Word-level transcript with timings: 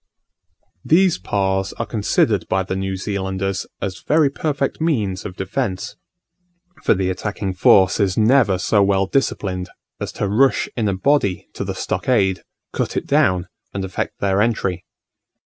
These 0.83 1.19
Pas 1.19 1.73
are 1.73 1.85
considered 1.85 2.47
by 2.49 2.63
the 2.63 2.75
New 2.75 2.97
Zealanders 2.97 3.67
as 3.83 4.01
very 4.01 4.31
perfect 4.31 4.81
means 4.81 5.25
of 5.25 5.35
defence: 5.35 5.95
for 6.83 6.95
the 6.95 7.11
attacking 7.11 7.53
force 7.53 7.99
is 7.99 8.17
never 8.17 8.57
so 8.57 8.81
well 8.81 9.05
disciplined 9.05 9.69
as 9.99 10.11
to 10.13 10.27
rush 10.27 10.67
in 10.75 10.87
a 10.87 10.95
body 10.95 11.49
to 11.53 11.63
the 11.63 11.75
stockade, 11.75 12.41
cut 12.73 12.97
it 12.97 13.05
down, 13.05 13.47
and 13.75 13.85
effect 13.85 14.17
their 14.19 14.41
entry. 14.41 14.85